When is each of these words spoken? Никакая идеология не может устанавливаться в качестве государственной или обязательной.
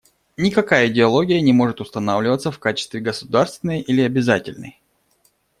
Никакая 0.35 0.87
идеология 0.87 1.41
не 1.41 1.53
может 1.53 1.79
устанавливаться 1.79 2.49
в 2.49 2.57
качестве 2.57 3.01
государственной 3.01 3.81
или 3.81 4.01
обязательной. 4.01 4.81